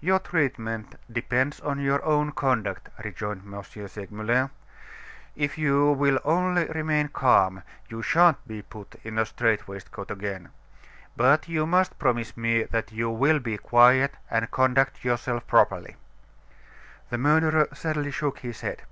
"Your 0.00 0.18
treatment 0.18 0.96
depends 1.12 1.60
on 1.60 1.78
your 1.78 2.04
own 2.04 2.32
conduct," 2.32 2.88
rejoined 3.04 3.42
M. 3.54 3.62
Segmuller, 3.86 4.50
"If 5.36 5.56
you 5.58 5.92
will 5.92 6.18
only 6.24 6.64
remain 6.66 7.06
calm, 7.06 7.62
you 7.88 8.02
shan't 8.02 8.44
be 8.48 8.62
put 8.62 8.96
in 9.04 9.16
a 9.16 9.24
strait 9.24 9.68
waistcoat 9.68 10.10
again. 10.10 10.48
But 11.16 11.48
you 11.48 11.66
must 11.66 12.00
promise 12.00 12.36
me 12.36 12.64
that 12.64 12.90
you 12.90 13.10
will 13.10 13.38
be 13.38 13.58
quiet 13.58 14.16
and 14.28 14.50
conduct 14.50 15.04
yourself 15.04 15.46
properly." 15.46 15.94
The 17.10 17.18
murderer 17.18 17.68
sadly 17.72 18.10
shook 18.10 18.40
his 18.40 18.62
head. 18.62 18.82